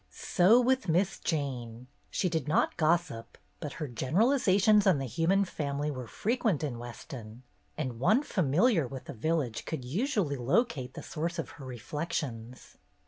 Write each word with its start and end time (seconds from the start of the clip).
So 0.09 0.59
with 0.59 0.89
Miss 0.89 1.19
Jane. 1.19 1.85
She 2.09 2.27
did 2.27 2.47
not 2.47 2.75
gossip, 2.75 3.37
but 3.59 3.73
her 3.73 3.87
generalizations 3.87 4.87
on 4.87 4.97
the 4.97 5.05
human 5.05 5.45
family 5.45 5.91
were 5.91 6.07
frequent 6.07 6.63
in 6.63 6.79
Weston, 6.79 7.43
and 7.77 7.99
one 7.99 8.23
familiar 8.23 8.87
with 8.87 9.05
the 9.05 9.13
village 9.13 9.63
could 9.63 9.85
usually 9.85 10.37
locate 10.37 10.95
the 10.95 11.03
source 11.03 11.37
of 11.37 11.51
her 11.51 11.65
reflections. 11.65 12.77